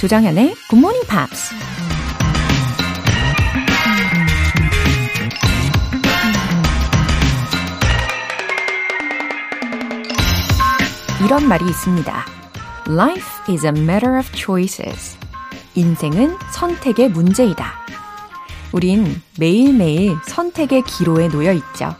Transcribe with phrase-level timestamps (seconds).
[0.00, 0.14] Good
[0.78, 1.52] Morning Pops.
[11.24, 12.24] 이런 말이 있습니다.
[12.88, 15.18] Life is a matter of choices.
[15.74, 17.72] 인생은 선택의 문제이다.
[18.70, 21.96] 우린 매일매일 선택의 기로에 놓여 있죠.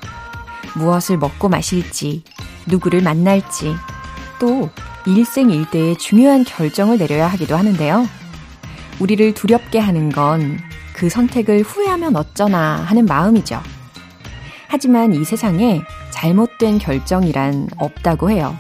[0.76, 2.22] 무엇을 먹고 마실지,
[2.66, 3.74] 누구를 만날지,
[4.38, 4.70] 또
[5.06, 8.06] 일생일대의 중요한 결정을 내려야 하기도 하는데요.
[9.00, 10.58] 우리를 두렵게 하는 건
[10.98, 13.60] 그 선택을 후회하면 어쩌나 하는 마음이죠.
[14.66, 15.80] 하지만 이 세상에
[16.10, 18.56] 잘못된 결정이란 없다고 해요.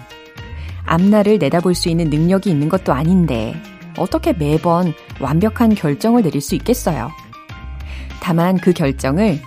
[0.84, 3.60] 앞날을 내다볼 수 있는 능력이 있는 것도 아닌데
[3.98, 7.10] 어떻게 매번 완벽한 결정을 내릴 수 있겠어요?
[8.20, 9.40] 다만 그 결정을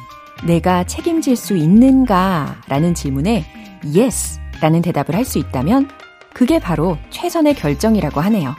[0.44, 3.46] 내가 책임질 수 있는가 라는 질문에
[3.86, 5.88] yes 라는 대답을 할 수 있다면
[6.34, 8.56] 그게 바로 최선의 결정이라고 하네요.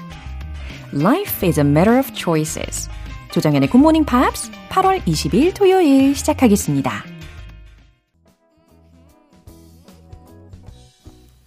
[0.95, 2.91] Life is a matter of choices.
[3.33, 7.05] 조정연의 Good Morning Pops 8월 20일 토요일 시작하겠습니다.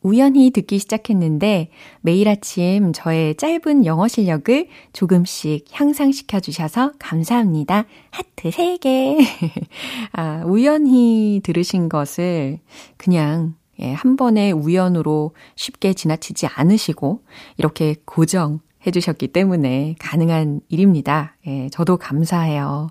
[0.07, 1.69] 우연히 듣기 시작했는데
[1.99, 7.83] 매일 아침 저의 짧은 영어 실력을 조금씩 향상시켜 주셔서 감사합니다.
[8.11, 9.19] 하트 3개.
[10.13, 12.59] 아, 우연히 들으신 것을
[12.95, 17.23] 그냥 예, 한 번의 우연으로 쉽게 지나치지 않으시고
[17.57, 21.35] 이렇게 고정 해주셨기 때문에 가능한 일입니다.
[21.47, 22.87] 예, 저도 감사해요.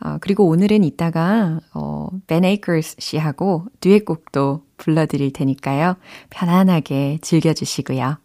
[0.00, 5.96] 어, 그리고 오늘은 이따가, 어, Ben Akers 씨하고 듀엣곡도 불러드릴 테니까요.
[6.30, 8.18] 편안하게 즐겨주시고요.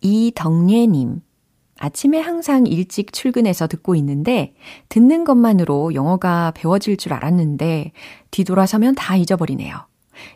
[0.00, 1.20] 이덕례님.
[1.78, 4.54] 아침에 항상 일찍 출근해서 듣고 있는데,
[4.88, 7.92] 듣는 것만으로 영어가 배워질 줄 알았는데,
[8.30, 9.76] 뒤돌아서면 다 잊어버리네요.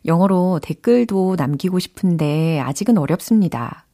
[0.04, 3.86] 영어로 댓글도 남기고 싶은데, 아직은 어렵습니다.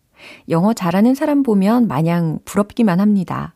[0.48, 3.54] 영어 잘하는 사람 보면 마냥 부럽기만 합니다.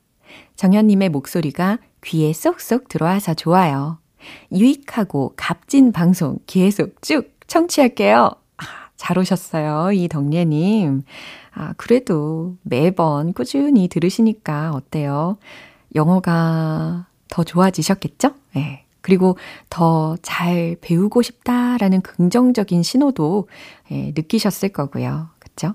[0.57, 3.99] 정현님의 목소리가 귀에 쏙쏙 들어와서 좋아요.
[4.53, 8.31] 유익하고 값진 방송 계속 쭉 청취할게요.
[8.59, 8.65] 아,
[8.97, 11.03] 잘 오셨어요, 이덕예님.
[11.53, 15.39] 아, 그래도 매번 꾸준히 들으시니까 어때요?
[15.95, 18.35] 영어가 더 좋아지셨겠죠?
[18.57, 18.61] 예.
[18.61, 18.85] 네.
[19.03, 19.37] 그리고
[19.71, 23.49] 더 잘 배우고 싶다라는 긍정적인 신호도
[23.91, 25.29] 예, 느끼셨을 거고요.
[25.39, 25.75] 그쵸?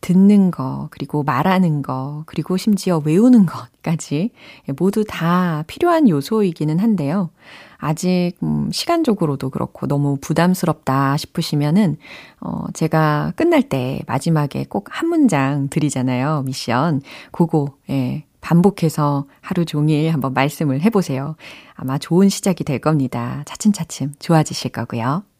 [0.00, 4.30] 듣는 거, 그리고 말하는 거, 그리고 심지어 외우는 것까지
[4.78, 7.30] 모두 다 필요한 요소이기는 한데요.
[7.78, 11.96] 아직 음, 시간적으로도 그렇고 너무 부담스럽다 싶으시면은
[12.40, 16.42] 어 제가 끝날 때 마지막에 꼭 한 문장 드리잖아요.
[16.46, 17.02] 미션.
[17.32, 18.24] 그거 예.
[18.42, 21.36] 반복해서 하루 종일 한번 말씀을 해보세요.
[21.74, 23.42] 아마 좋은 시작이 될 겁니다.
[23.46, 25.22] 차츰차츰 좋아지실 거고요.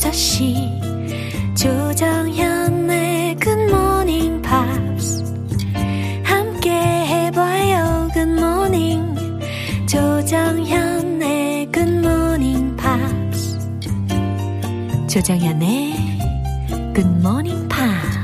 [0.00, 0.80] 6시
[1.54, 5.22] 조정현의 굿모닝 팝스
[6.24, 9.14] 함께 해봐요 굿모닝
[9.86, 13.58] 조정현의 굿모닝 팝스
[15.06, 15.92] 조정현의
[16.94, 18.18] 굿모닝 팝스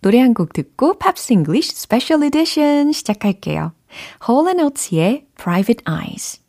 [0.00, 3.72] 노래 한 곡 듣고 Pops English Special Edition 시작할게요.
[4.28, 6.43] Hall Oates의 Private Eyes.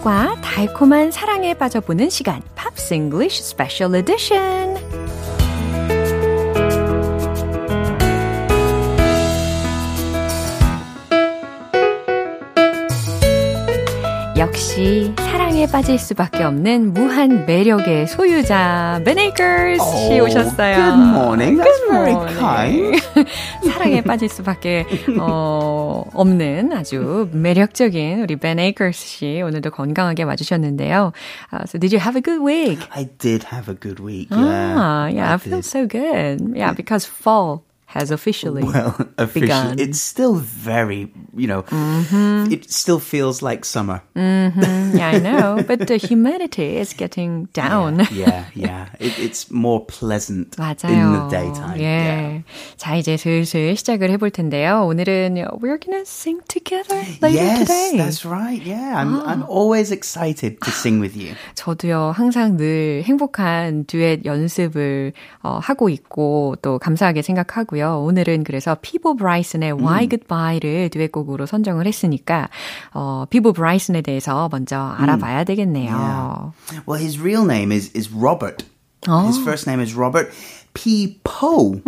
[0.00, 4.89] 팝과 달콤한 사랑에 빠져보는 시간, 팝스 잉글리쉬 스페셜 에디션.
[14.40, 20.76] 역시 사랑에 빠질 수밖에 없는 무한 매력의 소유자 베네이커스 씨 oh, 오셨어요.
[20.76, 21.58] Good morning.
[21.58, 23.02] That's very kind.
[23.70, 24.86] 사랑에 빠질 수밖에
[25.20, 31.12] 어, 없는 아주 매력적인 우리 베네이커스 씨 오늘도 건강하게 와주셨는데요.
[31.52, 32.80] Uh, so did you have a good week?
[32.96, 34.28] I did have a good week.
[34.30, 34.74] Yeah.
[34.74, 36.56] Ah, yeah, I, I feel so good.
[36.56, 39.78] Yeah, because fall has officially Well, officially, begun.
[39.82, 41.64] it's still very, you know,
[42.46, 44.00] it still feels like summer.
[44.14, 45.58] Mm, yeah, I know.
[45.66, 48.06] But the humidity is getting down.
[48.12, 48.94] Yeah, yeah.
[49.00, 50.86] It, it's more pleasant 맞아요.
[50.86, 51.78] in the daytime.
[51.78, 51.82] 예.
[51.82, 52.42] Yeah.
[52.76, 54.86] 자, 이제 슬슬 시작을 해볼 텐데요.
[54.86, 57.98] 오늘은 we're gonna sing together later yes, today.
[57.98, 58.62] that's right.
[58.62, 61.34] Yeah, I'm, I'm always excited to sing with you.
[61.56, 65.12] 저도요, 항상 늘 행복한 듀엣 연습을
[65.42, 67.79] 어, 하고 있고 또 감사하게 생각하고요.
[67.88, 72.48] 오늘은 그래서 피보 브라이슨의 Why Goodbye를 듀엣곡으로 선정을 했으니까
[72.92, 76.52] 어, 피보 브라이슨에 대해서 먼저 알아봐야 되겠네요.
[76.86, 78.64] Well, his real name is is Robert.
[79.26, 80.30] His first name is Robert
[80.74, 81.18] P.
[81.24, 81.82] Poe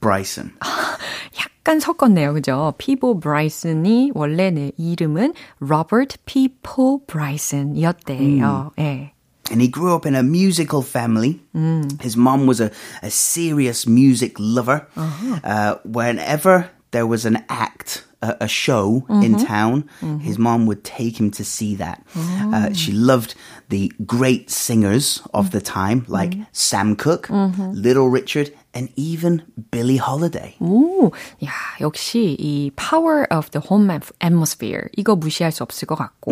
[0.00, 0.52] Bryson.
[1.38, 2.32] 약간 섞었네요.
[2.34, 2.74] 그죠?
[2.78, 8.72] 피보 브라이슨이 원래 내 이름은 로버트 피포 브라이슨이었대요.
[8.78, 9.12] 예.
[9.50, 11.40] And he grew up in a musical family.
[11.54, 12.00] Mm.
[12.00, 12.70] His mom was a,
[13.02, 14.86] a serious music lover.
[14.96, 15.40] Uh-huh.
[15.44, 19.44] Uh, whenever there was an act, a, a show in mm-hmm.
[19.44, 20.18] town, mm-hmm.
[20.18, 22.04] his mom would take him to see that.
[22.16, 22.72] Uh, oh.
[22.72, 23.34] she loved
[23.68, 25.50] the great singers of mm.
[25.52, 26.42] the time, like mm-hmm.
[26.52, 30.55] Sam Cooke, Little Richard, and even Billie Holiday.
[30.59, 31.11] 오,
[31.43, 31.51] 야,
[31.81, 36.31] 역시 이 power of the home atm- atmosphere 이거 무시할 수 없을 것 같고,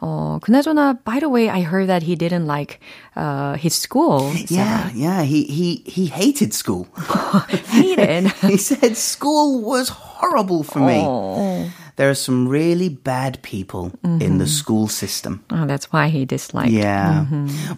[0.00, 2.80] 어, 그나저나 by the way, I heard that he didn't like
[3.16, 4.32] uh, his school.
[4.48, 5.22] Yeah, yeah.
[5.22, 6.86] He he he hated school.
[7.70, 8.28] hated.
[8.48, 11.02] he said school was horrible for me.
[11.04, 11.68] Oh.
[11.97, 15.43] There are some really bad people in the school system.
[15.49, 16.71] Oh, that's why he disliked.
[16.71, 17.25] Yeah.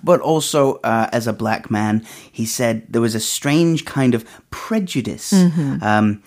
[0.04, 4.24] But also, uh, as a black man, he said there was a strange kind of
[4.52, 5.34] prejudice.
[5.82, 6.22] Um,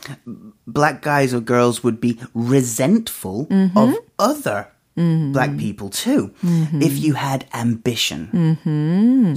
[0.67, 3.47] black guys or girls would be resentful
[3.77, 4.69] of other
[5.32, 6.32] black people too
[6.82, 8.58] if you had ambition.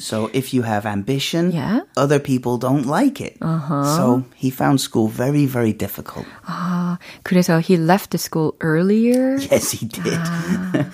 [0.01, 1.81] So if you have ambition, Yeah.
[1.99, 3.37] other people don't like it.
[3.41, 6.25] So he found school very, very difficult.
[6.47, 9.37] 아, 그래서 he left the school earlier.
[9.53, 10.17] Yes, he did.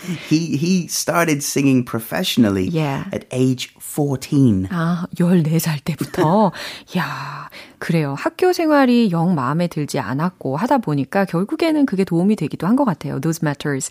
[0.28, 3.04] he he started singing professionally Yeah.
[3.14, 4.66] at age 14.
[4.70, 6.50] 아, 14살 때부터.
[6.98, 7.48] 야,
[7.78, 8.14] 그래요.
[8.18, 13.20] 학교 생활이 영 마음에 들지 않았고 하다 보니까 결국에는 그게 도움이 되기도 한 것 같아요.
[13.20, 13.90] Those matters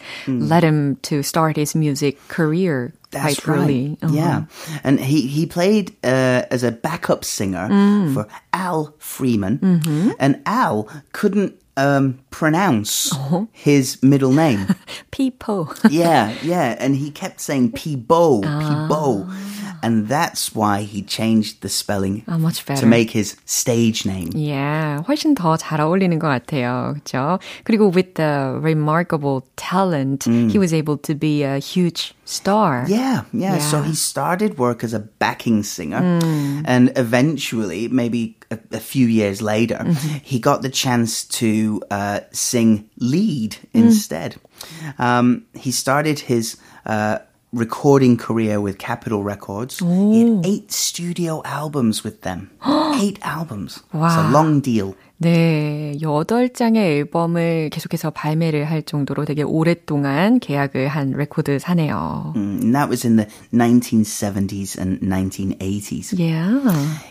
[0.60, 3.96] led him to start his music career That's quite early.
[4.02, 4.12] right.
[4.12, 4.44] Yeah.
[4.84, 7.68] And he, he played uh, as a backup singer
[8.14, 10.14] for Al Freeman.
[10.18, 13.10] And Al couldn't um, pronounce
[13.52, 14.66] his middle name.
[15.10, 15.72] People.
[15.88, 16.76] yeah, yeah.
[16.78, 19.26] And he kept saying Peebo, Peebo
[19.83, 22.81] And that's why he changed the spelling Ah, much better.
[22.81, 24.31] to make his stage name.
[24.35, 26.93] Yeah, 훨씬 더 잘 어울리는 것 같아요.
[26.95, 27.39] 그렇죠?
[27.63, 32.85] 그리고 with the remarkable talent, he was able to be a huge star.
[32.87, 33.89] Yeah, yeah, So Yeah.
[33.89, 36.01] he started work as a backing singer,
[36.65, 39.85] and eventually, maybe a, a few years later,
[40.23, 44.35] he got the chance to uh, sing lead instead.
[44.97, 47.19] Um, he started his uh,
[47.52, 49.78] recording career with Capitol Records.
[49.80, 52.50] He had eight studio albums with them.
[53.00, 53.82] eight albums.
[53.92, 54.06] Wow.
[54.06, 54.94] It's a long deal.
[55.22, 62.32] 네, 8장의 앨범을 계속해서 발매를 할 정도로 되게 오랫동안 계약을 한 레코드 사네요.
[62.34, 66.18] Mm, that was in the 1970s and 1980s.
[66.18, 66.64] Yeah.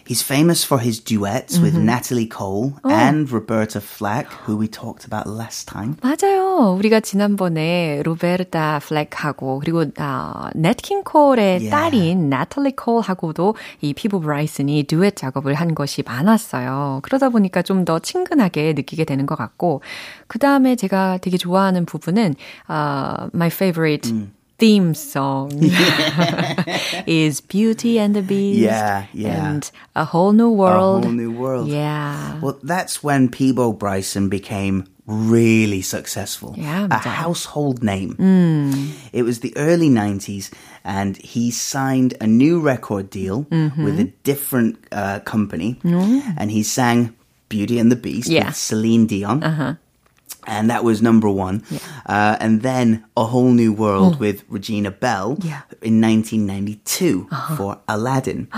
[0.08, 5.30] He's famous for his duets with Natalie Cole and Roberta Flack, who we talked about
[5.30, 5.94] last time.
[6.02, 6.76] 맞아요.
[6.80, 11.70] 우리가 지난번에 로베르타 플렉하고 그리고 아, 넷킹 콜의 Yeah.
[11.70, 17.02] 딸인 나탈리 콜하고도 이 피부 브라이슨이 듀엣 작업을 한 것이 많았어요.
[17.04, 19.83] 그러다 보니까 좀더 친근하게 느끼게 되는 것 같고
[20.29, 22.35] 그 다음에 제가 되게 좋아하는 부분은
[22.69, 24.13] 아, my favorite
[24.59, 25.51] theme song
[27.07, 29.51] is Beauty and the Beast Yeah, yeah.
[29.51, 31.05] and A Whole New World.
[31.05, 31.69] A whole new world.
[31.69, 32.39] Yeah.
[32.41, 36.55] Well, that's when Peebo Bryson became really successful.
[36.57, 37.01] Yeah, a 맞아요.
[37.13, 38.15] household name.
[39.13, 40.51] It was the early 90s,
[40.85, 47.13] and he signed a new record deal with a different uh, company, and he sang
[47.49, 48.47] Beauty and the Beast Yeah.
[48.49, 49.43] with Celine Dion.
[50.47, 51.63] And that was number one.
[52.05, 55.63] Uh, and then A Whole New World with Regina Bell Yeah.
[55.81, 58.49] in 1992 for Aladdin.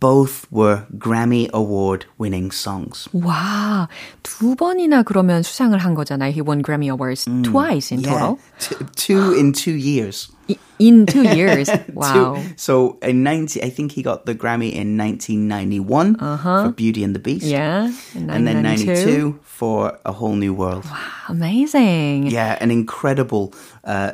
[0.00, 3.08] Both were Grammy Award winning songs.
[3.12, 3.88] 와,
[4.22, 6.32] 두 번이나 그러면 수상을 한 거잖아요.
[6.32, 8.38] He won Grammy Awards twice in Yeah, total.
[8.58, 10.30] t- two in two years.
[10.78, 11.70] in two years.
[11.92, 12.36] Wow.
[12.36, 16.64] two, so in 90, I think he got the Grammy in 1991 uh-huh.
[16.64, 17.44] for Beauty and the Beast.
[17.44, 17.92] Yeah.
[18.14, 20.84] And then 92 for A Whole New World.
[20.84, 20.98] Wow,
[21.28, 22.26] amazing.
[22.26, 24.12] Yeah, an incredible, uh,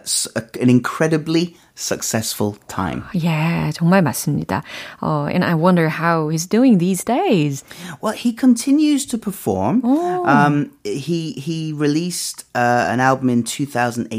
[0.60, 3.04] an incredibly successful time.
[3.14, 4.62] Yeah, 정말 맞습니다.
[5.00, 7.64] Uh, and I wonder how he's doing these days.
[8.02, 9.80] Well, he continues to perform.
[9.84, 10.26] Oh.
[10.26, 14.10] Um, he he released uh, an album in 2018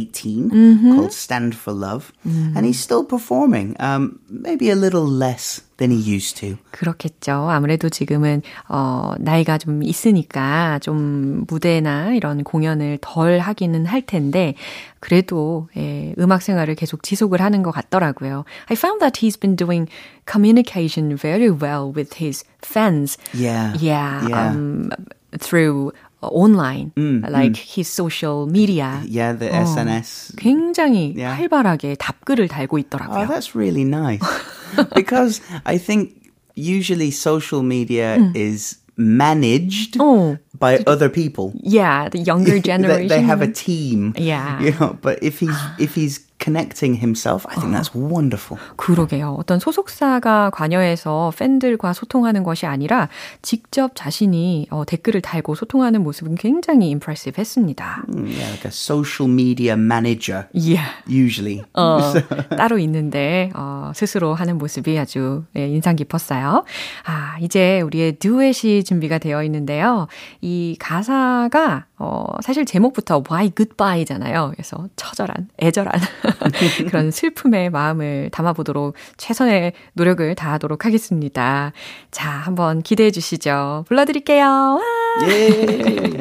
[0.50, 0.96] mm-hmm.
[0.96, 2.57] called Stand for Love, Mm-hmm.
[2.57, 3.77] and he's still performing.
[3.81, 6.57] Um, maybe a little less than he used to.
[6.71, 7.49] 그렇겠죠.
[7.51, 14.55] 아무래도 지금은 어 나이가 좀 있으니까 좀 무대나 이런 공연을 덜 하기는 할 텐데
[15.01, 18.45] 그래도 예, 음악 생활을 계속 지속을 하는 것 같더라고요.
[18.71, 19.89] I found that he's been doing
[20.27, 23.19] communication very well with his fans.
[23.33, 23.75] Yeah.
[23.79, 24.29] Yeah.
[24.29, 24.49] yeah.
[24.51, 24.91] Um,
[25.39, 25.93] through
[26.24, 27.58] online, mm, like mm.
[27.58, 29.02] his social media.
[29.06, 30.36] Yeah, the 어, SNS.
[30.36, 31.36] 굉장히 yeah.
[31.36, 33.24] 활발하게 답글을 달고 있더라고요.
[33.24, 34.22] Oh, that's really nice.
[34.96, 38.36] because I think usually social media mm.
[38.36, 40.38] is managed oh.
[40.60, 41.54] by other people.
[41.56, 43.08] Yeah, the younger generation.
[43.08, 44.14] they, they have a team.
[44.18, 44.60] Yeah.
[44.62, 47.47] You know, but if he's if he's connecting himself.
[47.49, 48.59] I think that's wonderful.
[48.77, 49.37] 그러게요.
[49.39, 53.09] 어떤 소속사가 관여해서 팬들과 소통하는 것이 아니라
[53.43, 58.05] 직접 자신이 어, 댓글을 달고 소통하는 모습은 굉장히 impressive 했습니다.
[58.09, 60.47] Yeah, like a social media manager.
[60.53, 60.91] Yeah.
[61.09, 61.63] Usually.
[61.75, 62.01] 어,
[62.57, 66.65] 따로 있는데 어, 스스로 하는 모습이 아주 예, 인상 깊었어요.
[67.07, 70.09] 아, 이제 우리의 듀엣이 준비가 되어 있는데요.
[70.41, 74.51] 이 가사가 어, 사실 제목부터 Why Goodbye잖아요.
[74.55, 76.01] 그래서 처절한, 애절한
[76.89, 81.73] 그런 슬픔의 마음을 담아보도록 최선의 노력을 다하도록 하겠습니다.
[82.11, 83.85] 자, 한번 기대해 주시죠.
[83.89, 84.81] 불러드릴게요.
[85.29, 86.19] 예.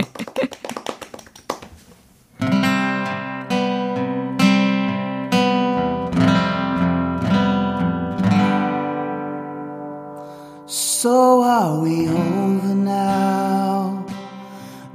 [11.03, 14.05] So are we over now?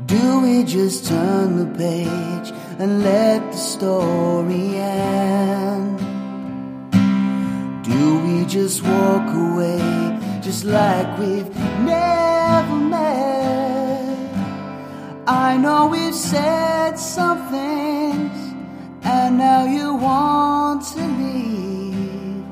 [0.06, 5.98] Do we just turn the page and let the story end?
[7.82, 11.52] Do we just walk away just like we've
[11.84, 13.18] never met?
[15.26, 18.38] I know we've said some things
[19.02, 22.44] and now you want to leave.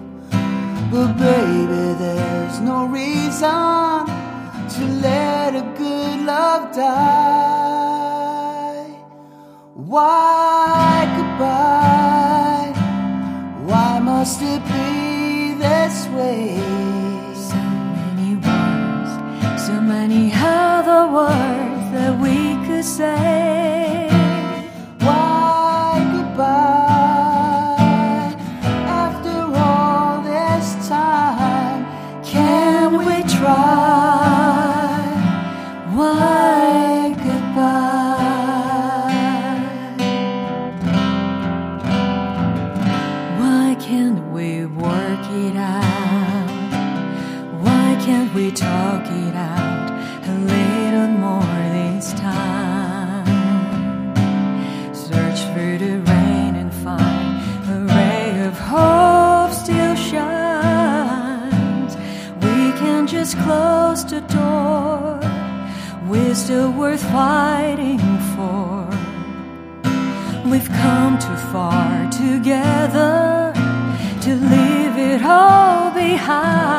[0.91, 4.07] But baby, there's no reason
[4.75, 7.66] to let a good love die.
[9.77, 12.73] Why goodbye?
[13.67, 16.57] Why must it be this way?
[17.35, 23.86] So many words, so many other words that we could say.
[76.17, 76.76] 好。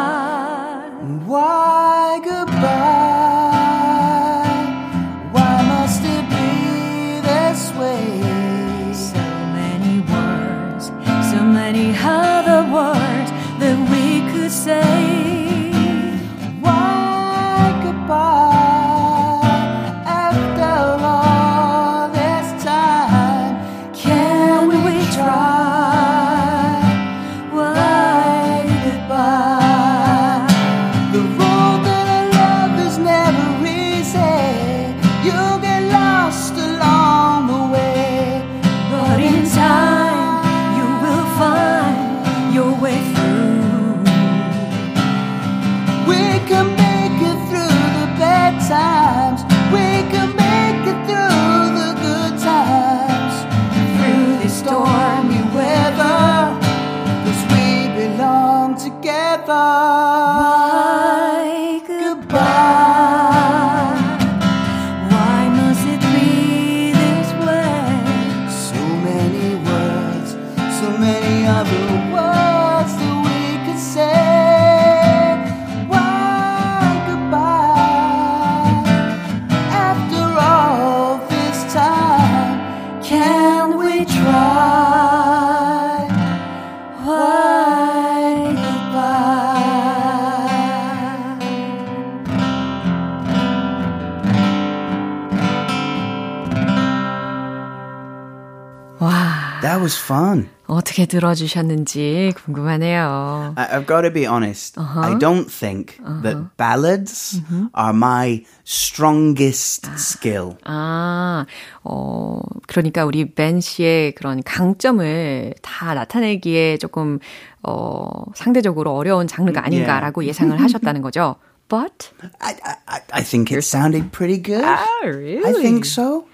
[101.07, 103.53] 들어주셨는지 궁금하네요.
[103.57, 104.77] I, have got to be honest.
[104.77, 105.01] Uh-huh.
[105.01, 106.21] I don't think uh-huh.
[106.21, 107.69] that ballads uh-huh.
[107.73, 110.57] are my strongest skill.
[110.65, 111.45] 아,
[111.83, 117.19] 어, 그러니까 우리 벤 씨의 그런 강점을 다 나타내기에 조금,
[117.63, 120.29] 어, 상대적으로 어려운 장르가 아닌가라고 yeah.
[120.29, 121.35] 예상을 하셨다는 거죠.
[121.69, 122.55] But I,
[122.87, 124.63] I, I think it sounded pretty good.
[124.63, 125.43] Oh, really?
[125.43, 126.25] I think so.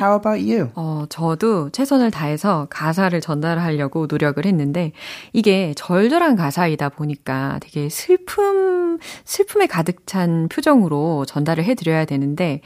[0.00, 0.70] How about you?
[0.74, 4.92] 어, 저도 최선을 다해서 가사를 전달하려고 노력을 했는데
[5.32, 12.60] 이게 절절한 가사이다 보니까 되게 슬픔 슬픔에 가득 찬 표정으로 전달을 해 드려야 되는데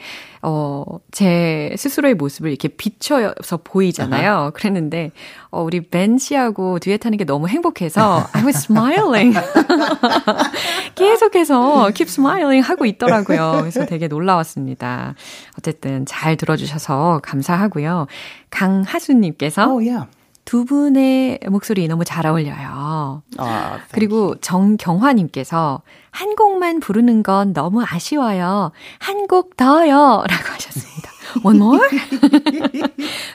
[0.44, 4.32] 어, 제 스스로의 모습을 이렇게 비춰서 보이잖아요.
[4.32, 4.52] Uh-huh.
[4.52, 5.12] 그랬는데,
[5.50, 9.38] 어, 우리 벤 씨하고 듀엣 하는 게 너무 행복해서, I was smiling.
[10.96, 13.58] 계속해서 keep smiling 하고 있더라고요.
[13.60, 15.14] 그래서 되게 놀라웠습니다.
[15.58, 18.08] 어쨌든 잘 들어주셔서 감사하고요.
[18.50, 20.08] 강하수님께서, oh, yeah.
[20.44, 23.22] 두 분의 목소리 너무 잘 어울려요.
[23.38, 28.72] 아, 그리고 정경화님께서 한 곡만 부르는 건 너무 아쉬워요.
[28.98, 30.24] 한 곡 더요.
[30.28, 31.10] 라고 하셨습니다.
[31.44, 31.80] One more?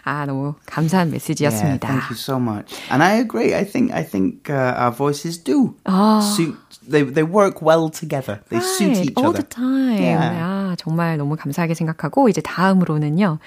[0.03, 1.87] 아, 너무 감사한 메시지였습니다.
[1.87, 2.75] Yeah, thank you so much.
[2.91, 3.55] And I agree.
[3.55, 6.19] I think, I think uh, our voices do 아.
[6.21, 6.55] suit
[6.86, 8.40] they they work well together.
[8.48, 9.42] They right, suit each all other.
[9.42, 10.02] the time.
[10.02, 10.18] Yeah.
[10.40, 13.38] 아, 정말 너무 감사하게 생각하고 이제 다음으로는요.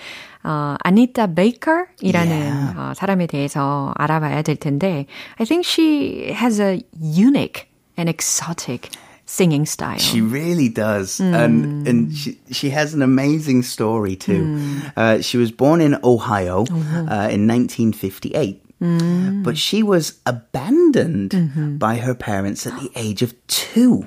[0.43, 2.73] 어, 아니타 베이커이라는 Yeah.
[2.77, 5.07] 어, 사람에 대해서 알아봐야 될 텐데
[5.39, 7.67] I think she has a unique
[7.97, 8.91] and exotic
[9.25, 9.97] singing style.
[9.97, 14.59] She really does, and and she she has an amazing story too.
[14.95, 16.61] Uh, she was born in Ohio
[17.09, 18.61] uh, in 1958.
[18.79, 24.05] But she was abandoned by her parents at the age of two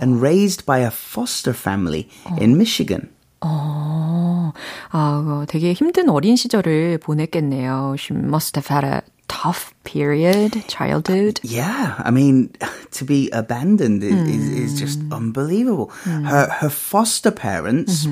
[0.00, 2.08] and raised by a foster family
[2.38, 3.10] in Michigan.
[3.42, 4.52] 어,
[4.90, 7.94] 아, 되게 힘든 어린 시절을 보냈겠네요.
[7.98, 11.38] She must have had a tough period, childhood.
[11.44, 12.50] Yeah, I mean,
[12.92, 15.90] to be abandoned is, is, is just unbelievable.
[16.04, 18.08] Her her foster parents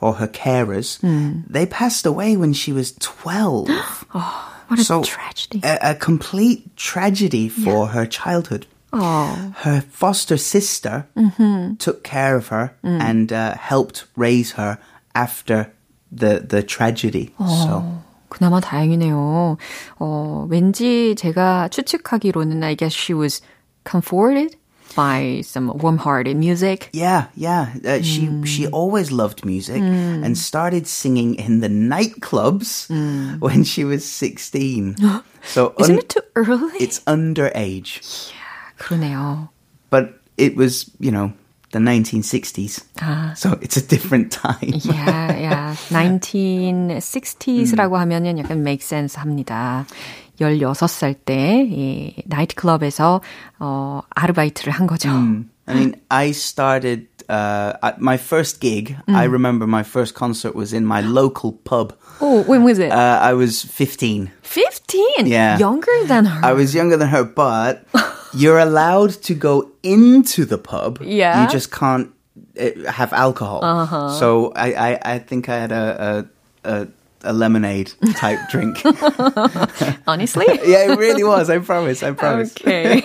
[0.00, 3.68] or her carers, they passed away when she was twelve.
[4.68, 5.60] What a So, tragedy.
[5.64, 8.66] A, a complete tragedy for her childhood.
[8.92, 11.06] 어, Her foster sister
[11.78, 14.78] took care of her and uh, helped raise her
[15.14, 15.70] after
[16.10, 17.32] the the tragedy.
[17.38, 17.82] So
[18.30, 19.56] 그나마 다행이네요.
[19.98, 23.40] 어, 왠지 제가 추측하기로는 I guess she was
[23.84, 24.56] comforted
[24.96, 26.90] by some warm-hearted music.
[26.92, 27.70] yeah, yeah.
[27.86, 32.88] Uh, She she always loved music and started singing in the nightclubs
[33.38, 34.96] when she was sixteen.
[35.44, 36.74] so Isn't un- it too early?
[36.82, 38.32] it's underage,
[38.80, 39.50] 그러네요.
[39.90, 41.30] but it was you know
[41.70, 42.80] the 1960s.
[43.04, 43.36] 아.
[43.36, 44.72] So it's a different time.
[44.82, 45.76] Yeah, yeah.
[45.92, 49.86] 1960s라고 하면은 약간 make sense 합니다.
[50.40, 53.20] 16살 때, 이, 나이트클럽에서,
[53.58, 55.10] 어, 아르바이트를 한 거죠.
[55.68, 58.96] I mean, I started uh, at my first gig.
[59.06, 61.92] I remember my first concert was in my local pub.
[62.20, 62.90] Oh, when was it?
[62.90, 64.30] Uh, I was 15.
[64.42, 65.26] 15?
[65.26, 65.58] Yeah.
[65.58, 66.40] Younger than her.
[66.42, 67.84] I was younger than her, but
[68.34, 71.00] you're allowed to go into the pub.
[71.02, 71.42] Yeah.
[71.42, 72.10] You just can't
[72.58, 73.60] uh, have alcohol.
[74.18, 76.26] So I, I, I think I had a,
[76.64, 76.88] a, a,
[77.23, 78.81] a lemonade type drink.
[80.07, 80.45] Honestly?
[80.65, 81.49] yeah, it really was.
[81.49, 82.03] I promise.
[82.03, 82.55] I promise.
[82.55, 83.01] Okay.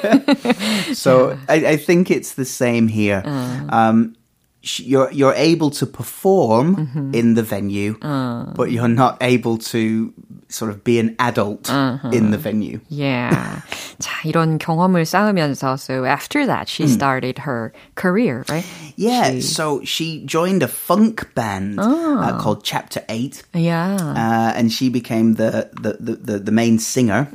[0.95, 3.23] So I, I think it's the same here.
[3.25, 3.67] Uh.
[3.69, 4.15] Um,
[4.63, 7.15] you're you're able to perform mm-hmm.
[7.15, 8.53] in the venue, uh.
[8.55, 10.13] but you're not able to
[10.50, 11.70] sort of be an adult
[12.12, 12.80] in the venue.
[12.90, 13.62] Yeah.
[14.00, 18.66] 자, 이런 경험을 쌓으면서, so after that, she started her career, right?
[18.96, 23.96] Yeah, She- so she joined a funk band uh, called Chapter Eight, Yeah.
[23.98, 27.28] uh, and she became the the, the, the, the main singer.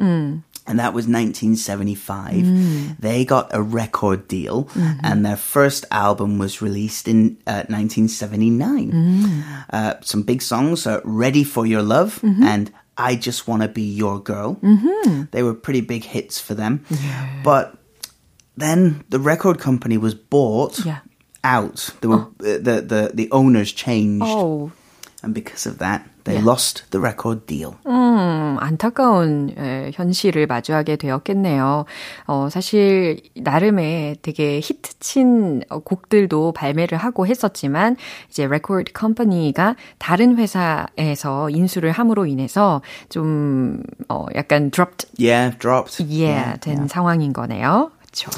[0.69, 3.01] And that was 1975.
[3.01, 4.69] They got a record deal,
[5.03, 8.93] and their first album was released in uh, 1979.
[9.73, 14.20] Uh, some big songs, uh, "Ready for Your Love" and "I Just Wanna Be Your
[14.20, 14.60] Girl."
[15.32, 16.86] They were pretty big hits for them.
[17.44, 17.76] But
[18.58, 21.00] then the record company was bought Yeah.
[21.44, 21.90] out.
[22.04, 24.26] Were, uh, the, the, the owners changed.
[24.28, 24.72] Oh.
[25.24, 26.44] And because of that, they Yeah.
[26.46, 27.76] lost the record deal.
[27.88, 31.86] 음, 안타까운 에, 현실을 마주하게 되었겠네요.
[32.28, 37.96] 어, 사실 나름의 되게 히트친 어, 곡들도 발매를 하고 했었지만
[38.30, 46.04] 이제 레코드 컴퍼니가 다른 회사에서 인수를 함으로 인해서 좀 어, 약간 dropped Yeah, dropped.
[46.04, 47.92] yeah, 된 상황인 거네요.
[48.02, 48.30] 그렇죠.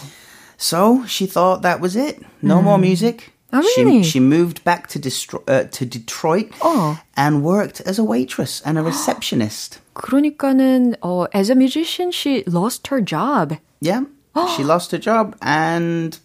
[0.57, 2.19] So she thought that was it.
[2.43, 3.31] No more music.
[3.52, 4.02] Oh, really?
[4.04, 7.00] She, she moved back to, Destro- uh, to Detroit Oh.
[7.16, 9.80] and worked as a waitress and a receptionist.
[9.94, 13.58] 그러니까는 어, as a musician, she lost her job.
[13.80, 14.02] Yeah,
[14.56, 16.16] she lost her job and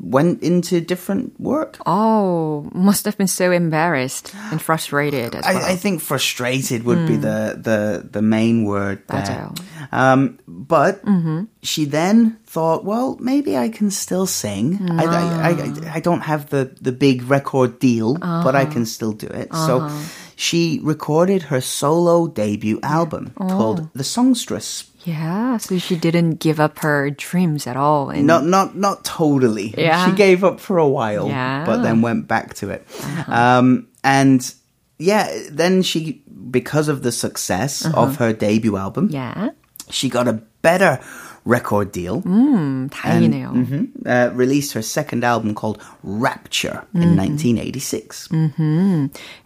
[0.00, 1.78] went into different work.
[1.86, 5.34] Oh, must have been so embarrassed and frustrated.
[5.34, 5.64] As I, well.
[5.64, 7.06] I think frustrated would mm.
[7.06, 7.22] be hmm.
[7.22, 9.50] the, the the main word there.
[9.90, 11.44] Um, but mm-hmm.
[11.62, 14.84] she then thought, well, maybe I can still sing.
[14.84, 14.96] No.
[14.96, 16.00] I, I, I, I, ah.
[16.00, 18.44] don't have the, the big record deal, uh-huh.
[18.44, 19.48] but I can still do it.
[19.50, 19.88] Uh-huh.
[19.88, 20.08] So
[20.40, 24.88] she recorded her solo debut album called The Songstress.
[25.04, 28.10] Yeah, so she didn't give up her dreams at all.
[28.10, 29.74] And Not not not totally.
[29.76, 30.06] Yeah.
[30.06, 31.64] She gave up for a while, Yeah.
[31.66, 32.86] but then went back to it.
[33.26, 34.54] Um, and
[34.98, 39.50] yeah, then she, because of the success of her debut album, yeah,
[39.90, 41.00] she got a better
[41.47, 42.21] record deal.
[42.25, 43.51] 음, 다행이네요.
[43.53, 43.87] Mhm.
[44.05, 48.29] Uh, released her second album called Rapture in 1986.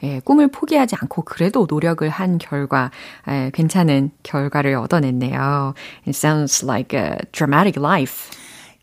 [0.04, 2.92] 예, 꿈을 포기하지 않고 그래도 노력을 한 결과
[3.28, 5.74] 예, 괜찮은 결과를 얻어냈네요.
[6.06, 8.32] It sounds like a dramatic life.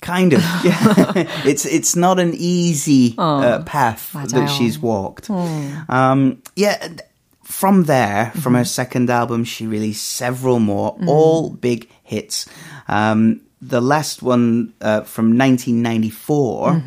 [0.01, 1.25] Kind of, yeah.
[1.47, 4.33] it's it's not an easy uh, path 맞아요.
[4.35, 5.31] that she's walked.
[5.31, 7.01] Um, yeah, th-
[7.43, 12.45] from there, from her second album, she released several more, all big hits.
[12.89, 16.83] Um, the last one uh, from 1994,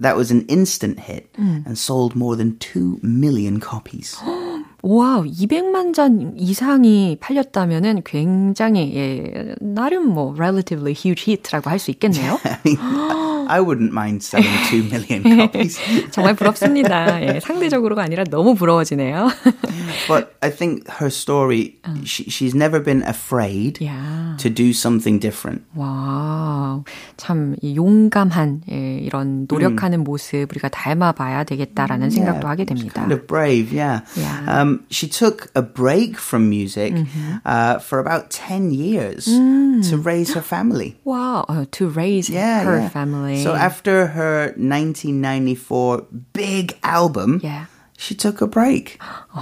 [0.00, 4.16] that was an instant hit and sold more than two million copies.
[4.82, 12.40] 와, 200만 잔 이상이 팔렸다면은 굉장히 예, 나름 뭐 relatively huge hit라고 할 수 있겠네요.
[12.42, 13.15] I
[13.60, 15.78] wouldn't mind selling two million copies.
[16.10, 17.20] 정말 부럽습니다.
[17.22, 19.28] 예, 상대적으로가 아니라 너무 부러워지네요.
[20.08, 24.36] But I think her story, she, she's never been afraid 야.
[24.38, 25.62] to do something different.
[25.76, 26.82] 와,
[27.16, 32.94] 참 용감한 예, 이런 노력하는 모습 우리가 닮아봐야 되겠다라는 생각도 하게 it's 됩니다.
[32.94, 34.00] Kind of brave, yeah.
[34.16, 34.44] Yeah.
[34.48, 36.94] Um, she took a break from music
[37.44, 40.96] uh, for about 10 years to raise her family.
[41.04, 42.88] 와, uh, to raise Yeah, her yeah.
[43.43, 47.65] So after her 1994 big album, yeah.
[47.97, 49.01] she took a break.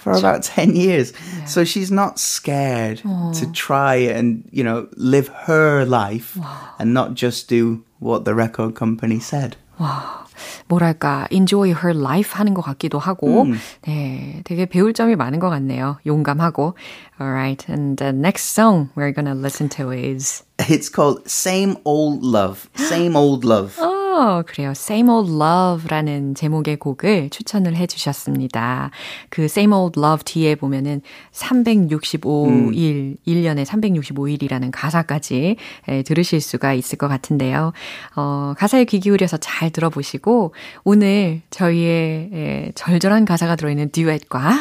[0.00, 1.12] For about 10 years.
[1.44, 3.02] So she's not scared
[3.34, 6.38] to try and, you know, live her life
[6.78, 9.58] and not just do what the record company said.
[9.80, 10.19] 와,
[10.68, 13.46] 뭐랄까, enjoy her life 하는 것 같기도 하고,
[13.82, 15.98] 네, 되게 배울 점이 많은 것 같네요.
[16.06, 16.74] 용감하고.
[17.20, 22.68] Alright, and the next song we're gonna listen to is, It's called Same Old Love.
[22.76, 23.76] Same Old Love.
[24.10, 24.70] 어, 그래요.
[24.70, 28.90] Same Old Love라는 제목의 곡을 추천을 해주셨습니다.
[29.28, 31.00] 그 Same Old Love 뒤에 보면은
[31.32, 35.56] 365일, 1년에 365일이라는 가사까지
[35.88, 37.72] 예, 들으실 수가 있을 것 같은데요.
[38.16, 44.52] 어, 가사에 귀 기울여서 잘 들어보시고, 오늘 저희의 예, 절절한 가사가 들어있는 듀엣과,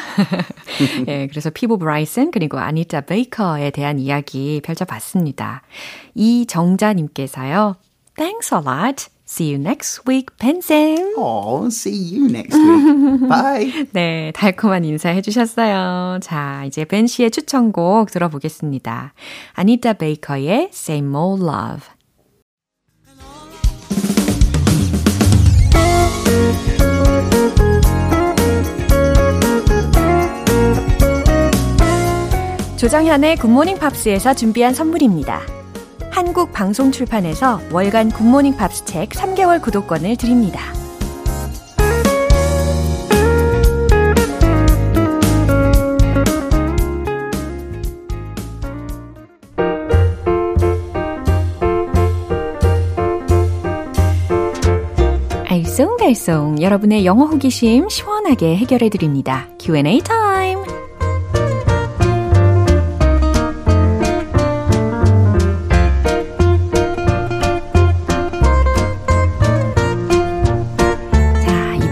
[1.07, 5.63] 예, 그래서 피보 브라이슨 그리고 아니타 베이커에 대한 이야기 펼쳐봤습니다.
[6.13, 7.75] 이정자님께서요.
[8.15, 9.18] Thanks a lot.
[9.29, 11.13] See you next week, 벤쌤.
[11.15, 13.19] Oh, see you next week.
[13.29, 13.87] Bye.
[13.93, 16.17] 네, 달콤한 인사 해 주셨어요.
[16.19, 19.13] 자, 이제 벤 씨의 추천곡 들어보겠습니다.
[19.53, 21.87] 아니타 베이커의 Same Old Love.
[32.77, 35.58] 조정현의 굿모닝 팝스에서 준비한 선물입니다.
[36.11, 40.59] 한국 방송 출판에서 월간 굿모닝 팝스 책 3개월 구독권을 드립니다.
[55.47, 59.47] 알쏭달쏭 여러분의 영어 호기심 시원하게 해결해 드립니다.
[59.59, 60.18] Q&A 타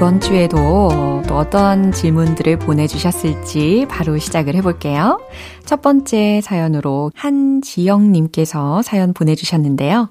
[0.07, 5.19] 이번 주에도 또 어떤 질문들을 보내주셨을지 바로 시작을 해볼게요.
[5.65, 10.09] 첫 번째 사연으로 한지영님께서 사연 보내주셨는데요.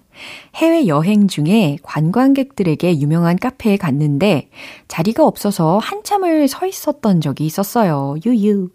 [0.56, 4.50] 해외 여행 중에 관광객들에게 유명한 카페에 갔는데
[4.86, 8.16] 자리가 없어서 한참을 서 있었던 적이 있었어요.
[8.26, 8.68] 유유.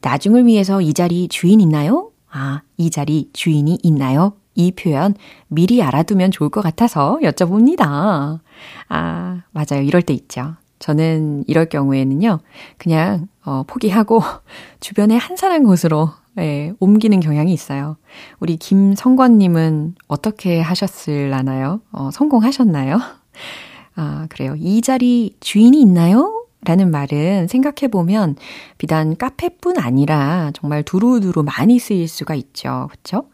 [0.00, 2.12] 나중을 위해서 이 자리 주인 있나요?
[2.30, 4.36] 아, 이 자리 주인이 있나요?
[4.54, 5.16] 이 표현
[5.48, 8.40] 미리 알아두면 좋을 것 같아서 여쭤봅니다.
[8.88, 9.82] 아, 맞아요.
[9.82, 10.54] 이럴 때 있죠.
[10.82, 12.40] 저는 이럴 경우에는요,
[12.76, 14.20] 그냥, 어, 포기하고
[14.80, 17.96] 주변에 한산한 곳으로, 예, 옮기는 경향이 있어요.
[18.40, 21.80] 우리 김성권님은 어떻게 하셨을라나요?
[21.92, 22.98] 어, 성공하셨나요?
[23.94, 24.56] 아, 그래요.
[24.58, 26.44] 이 자리 주인이 있나요?
[26.64, 28.36] 라는 말은 생각해보면
[28.78, 32.88] 비단 카페뿐 아니라 정말 두루두루 많이 쓰일 수가 있죠.
[32.90, 33.28] 그쵸?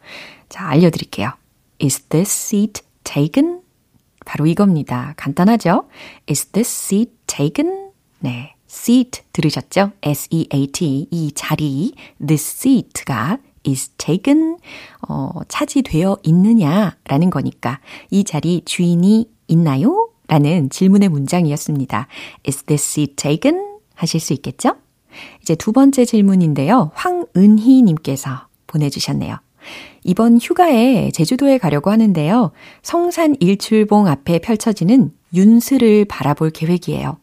[0.50, 1.30] 자, 알려드릴게요.
[1.82, 3.60] Is this seat taken?
[4.26, 5.14] 바로 이겁니다.
[5.16, 5.88] 간단하죠?
[6.28, 7.90] Is this seat taken?
[8.18, 8.54] 네.
[8.68, 9.92] seat 들으셨죠?
[10.02, 11.92] S-E-A-T, 이 자리,
[12.24, 14.56] this seat가 is taken,
[15.08, 17.78] 어, 차지되어 있느냐라는 거니까
[18.10, 20.08] 이 자리 주인이 있나요?
[20.26, 22.08] 라는 질문의 문장이었습니다.
[22.46, 23.78] Is this seat taken?
[23.94, 24.74] 하실 수 있겠죠?
[25.40, 26.90] 이제 두 번째 질문인데요.
[26.94, 29.38] 황은희 님께서 보내주셨네요.
[30.04, 32.50] 이번 휴가에 제주도에 가려고 하는데요.
[32.82, 37.18] 성산 일출봉 앞에 펼쳐지는 윤슬을 바라볼 계획이에요.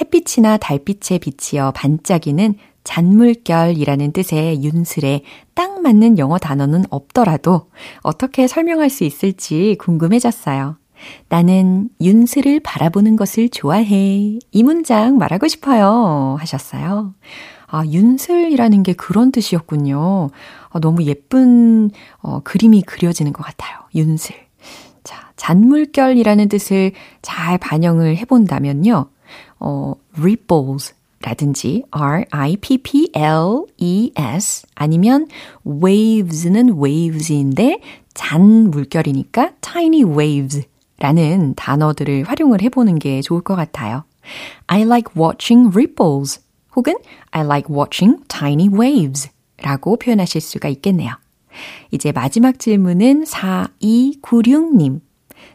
[0.00, 5.22] 햇빛이나 달빛에 비치어 반짝이는 잔물결이라는 뜻의 윤슬에
[5.54, 7.70] 딱 맞는 영어 단어는 없더라도
[8.02, 10.76] 어떻게 설명할 수 있을지 궁금해졌어요.
[11.28, 14.38] 나는 윤슬을 바라보는 것을 좋아해.
[14.50, 16.36] 이 문장 말하고 싶어요.
[16.38, 17.14] 하셨어요.
[17.66, 20.30] 아, 윤슬이라는 게 그런 뜻이었군요.
[20.70, 23.78] 아, 너무 예쁜 어, 그림이 그려지는 것 같아요.
[23.94, 24.36] 윤슬.
[25.04, 29.06] 자, 잔물결이라는 뜻을 잘 반영을 해본다면요.
[29.62, 33.16] 어, ripples 라든지 R-I-P-P-L-E-S
[34.74, 35.28] 아니면
[35.64, 37.80] waves는 waves인데
[38.12, 40.66] 잔 물결이니까 tiny waves
[40.98, 44.02] 라는 단어들을 활용을 해보는 게 좋을 것 같아요.
[44.66, 46.40] I like watching ripples
[46.74, 46.94] 혹은
[47.30, 51.12] I like watching tiny waves 라고 표현하실 수가 있겠네요.
[51.92, 55.00] 이제 마지막 질문은 4296님.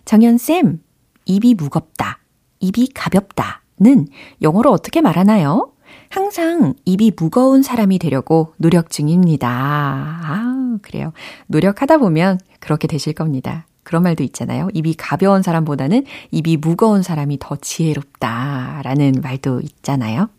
[0.06, 0.82] 정연쌤,
[1.26, 2.20] 입이 무겁다,
[2.60, 3.62] 입이 가볍다.
[3.80, 4.08] 는
[4.42, 5.72] 영어로 어떻게 말하나요?
[6.10, 9.50] 항상 입이 무거운 사람이 되려고 노력 중입니다.
[9.50, 11.14] 아, 그래요.
[11.48, 13.68] 노력하다 보면 그렇게 되실 겁니다.
[13.84, 14.68] 그런 말도 있잖아요.
[14.74, 18.82] 입이 가벼운 사람보다는 입이 무거운 사람이 더 지혜롭다.
[18.84, 20.30] 라는 말도 있잖아요.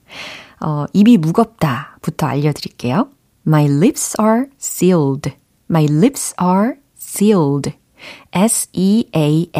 [0.61, 3.09] 어, 입이 무겁다부터 알려드릴게요.
[3.46, 5.33] My lips are sealed.
[5.70, 7.72] My lips are sealed.
[8.33, 9.53] S-E-A-L-E-D.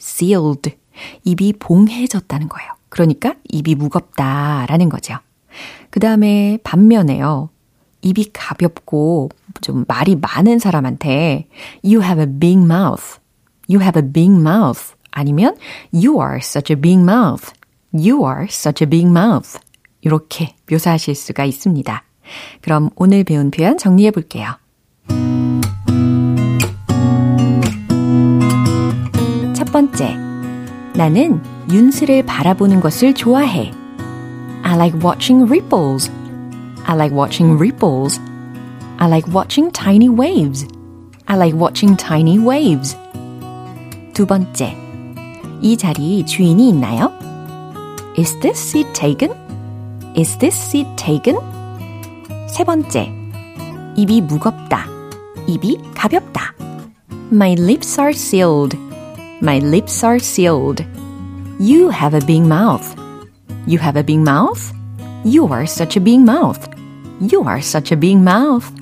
[0.00, 0.76] sealed.
[1.24, 2.70] 입이 봉해졌다는 거예요.
[2.88, 5.16] 그러니까 입이 무겁다라는 거죠.
[5.90, 7.50] 그 다음에 반면에요.
[8.02, 9.30] 입이 가볍고
[9.60, 11.48] 좀 말이 많은 사람한테
[11.82, 13.18] You have a big mouth.
[13.68, 14.94] You have a big mouth.
[15.10, 15.56] 아니면
[15.92, 17.52] You are such a big mouth.
[17.92, 19.58] You are such a big mouth.
[20.02, 22.04] 이렇게 묘사하실 수가 있습니다.
[22.60, 24.58] 그럼 오늘 배운 표현 정리해 볼게요.
[29.54, 30.33] 첫 번째.
[30.93, 33.71] 나는 윤슬을 바라보는 것을 좋아해.
[34.63, 36.11] I like watching ripples.
[36.85, 38.19] I like watching ripples.
[38.97, 40.67] I like watching tiny waves.
[41.25, 42.97] I like watching tiny waves.
[44.13, 44.75] 두 번째.
[45.61, 47.11] 이 자리 주인이 있나요?
[48.17, 49.33] Is this seat taken?
[50.17, 51.37] Is this seat taken?
[52.47, 53.11] 세 번째.
[53.95, 54.87] 입이 무겁다.
[55.47, 56.53] 입이 가볍다.
[57.31, 58.82] My lips are sealed.
[59.44, 60.82] My lips are sealed.
[61.60, 62.96] You have a big mouth.
[63.66, 64.72] You have a big mouth?
[65.22, 66.66] You are such a big mouth.
[67.20, 68.72] You are such a big mouth.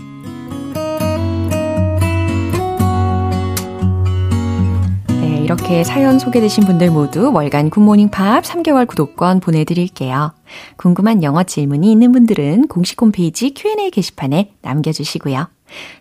[5.09, 10.33] 네, 이렇게 사연 소개되신 분들 모두 월간 굿모닝 팝 3개월 구독권 보내드릴게요.
[10.77, 15.49] 궁금한 영어 질문이 있는 분들은 공식 홈페이지 Q&A 게시판에 남겨주시고요.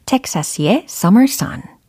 [0.06, 1.81] 텍사스의 Summer Sun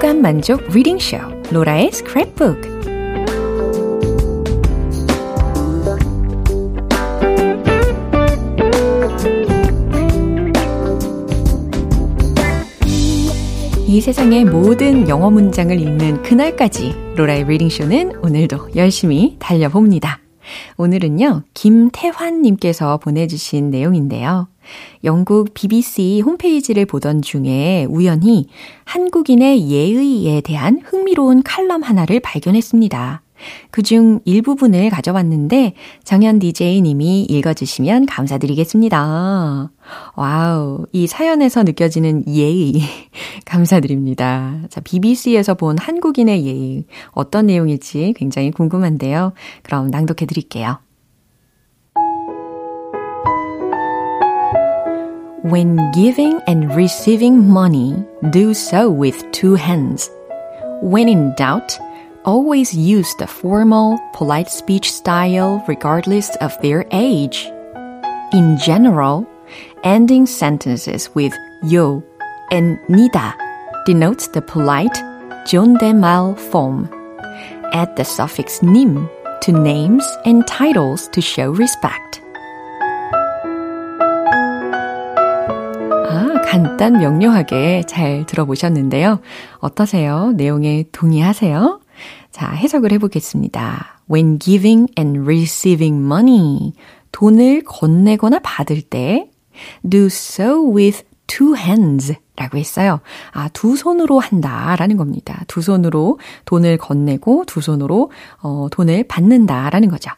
[0.00, 1.18] 오감 만족 reading 쇼
[1.52, 2.80] 로라의 스크랩북
[13.86, 20.20] 이 세상의 모든 영어 문장을 읽는 그날까지 로라의 reading 쇼는 오늘도 열심히 달려봅니다.
[20.78, 24.48] 오늘은요, 김태환님께서 보내주신 내용인데요.
[25.04, 28.46] 영국 BBC 홈페이지를 보던 중에 우연히
[28.84, 33.22] 한국인의 예의에 대한 흥미로운 칼럼 하나를 발견했습니다.
[33.70, 39.70] 그중 일부분을 가져왔는데 정현 DJ님이 읽어주시면 감사드리겠습니다.
[40.16, 42.74] Wow, 이 사연에서 느껴지는 예의
[43.44, 44.60] 감사드립니다.
[44.68, 49.32] 자, BBC에서 본 한국인의 예의 어떤 내용일지 굉장히 궁금한데요.
[49.62, 50.78] 그럼 낭독해 드릴게요.
[55.43, 60.09] When giving and receiving money, do so with two hands.
[60.81, 61.77] When in doubt,
[62.25, 67.47] always use the formal, polite speech style regardless of their age.
[68.33, 69.27] In general,
[69.83, 72.03] ending sentences with yo
[72.51, 73.33] and nida
[73.85, 74.97] denotes the polite
[75.45, 76.89] 존댓말 form.
[77.71, 79.07] Add the suffix 님
[79.41, 82.18] to names and titles to show respect.
[86.50, 89.20] 간단 명료하게 잘 들어보셨는데요.
[89.58, 90.32] 어떠세요?
[90.32, 91.80] 내용에 동의하세요?
[92.32, 94.00] 자, 해석을 해보겠습니다.
[94.10, 96.72] When giving and receiving money,
[97.12, 99.30] 돈을 건네거나 받을 때,
[99.88, 102.98] do so with two hands 라고 했어요.
[103.30, 105.44] 아, 두 손으로 한다 라는 겁니다.
[105.46, 108.10] 두 손으로 돈을 건네고 두 손으로
[108.42, 110.10] 어, 돈을 받는다 라는 거죠.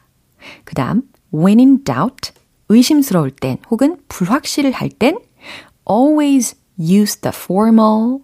[0.64, 1.02] 그 다음,
[1.34, 2.32] when in doubt,
[2.70, 5.18] 의심스러울 땐 혹은 불확실할 땐
[5.91, 8.21] always use the formal,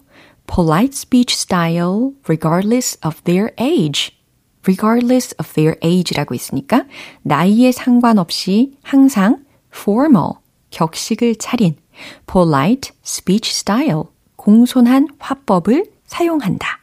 [0.47, 4.12] polite speech style regardless of their age.
[4.65, 6.86] regardless of their age라고 있으니까
[7.23, 10.36] 나이에 상관없이 항상 formal,
[10.71, 11.75] 격식을 차린
[12.25, 14.03] polite speech style,
[14.36, 16.79] 공손한 화법을 사용한다.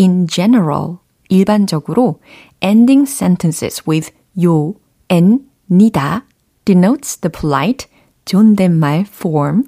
[0.00, 2.20] In general, 일반적으로
[2.62, 4.10] ending sentences with
[4.42, 4.74] 요,
[5.10, 6.24] and 니다
[6.64, 7.86] denotes the polite
[8.27, 9.63] 존댓말 form.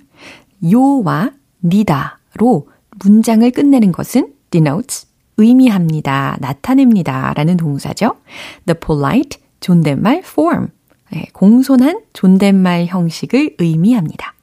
[0.70, 1.32] 요와
[1.64, 2.68] 니다로
[3.04, 8.18] 문장을 끝내는 것은 denotes 의미합니다, 나타냅니다 라는 동사죠.
[8.66, 10.68] The polite 존댓말 form.
[11.12, 14.36] 네, 공손한 존댓말 형식을 의미합니다.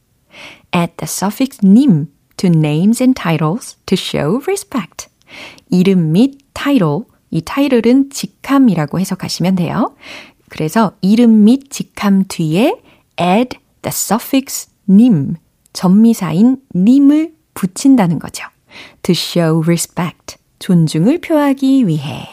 [0.74, 2.06] Add the suffix 님
[2.38, 5.08] to names and titles to show respect.
[5.70, 7.00] 이름 및 title,
[7.30, 9.94] 이 title은 직함이라고 해석하시면 돼요.
[10.48, 12.80] 그래서 이름 및 직함 뒤에
[13.20, 15.36] add the suffix 님,
[15.72, 18.44] 전미사인 님을 붙인다는 거죠.
[19.02, 22.26] To show respect, 존중을 표하기 위해.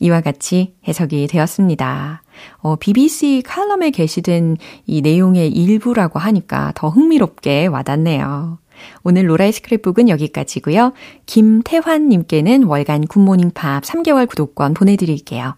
[0.00, 2.22] 이와 같이 해석이 되었습니다.
[2.58, 4.56] 어, BBC 칼럼에 게시된
[4.86, 8.58] 이 내용의 일부라고 하니까 더 흥미롭게 와닿네요.
[9.04, 10.92] 오늘 로라의 스크랩북은 여기까지고요.
[11.26, 15.54] 김태환님께는 월간 굿모닝 팝 3개월 구독권 보내드릴게요.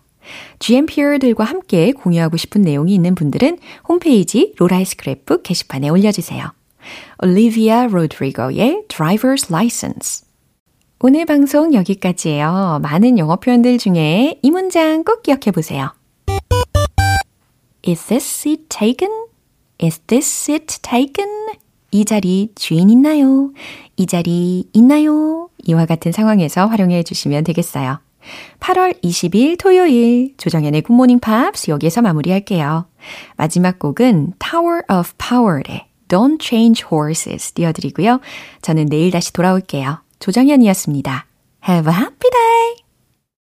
[0.58, 3.58] GMPR들과 함께 공유하고 싶은 내용이 있는 분들은
[3.88, 6.52] 홈페이지 로라의 스크랩북 게시판에 올려주세요.
[7.22, 10.26] 올리비아 로드리고의 Driver's License
[11.00, 12.80] 오늘 방송 여기까지예요.
[12.82, 15.92] 많은 영어 표현들 중에 이 문장 꼭 기억해 보세요.
[17.86, 19.12] Is this seat taken?
[19.80, 21.28] Is this seat taken?
[21.90, 23.52] 이 자리 주인 있나요?
[23.96, 25.50] 이 자리 있나요?
[25.64, 28.00] 이와 같은 상황에서 활용해 주시면 되겠어요.
[28.60, 32.86] 8월 20일 토요일 조정연의 굿모닝 팝스 여기에서 마무리할게요.
[33.36, 38.20] 마지막 곡은 Tower of Power의 Don't Change Horses 띄워드리고요.
[38.62, 40.02] 저는 내일 다시 돌아올게요.
[40.18, 41.26] 조정연이었습니다.
[41.68, 42.85] Have a happy day!